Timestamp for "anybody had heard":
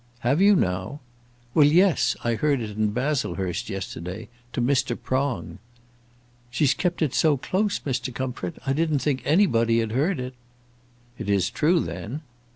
9.25-10.19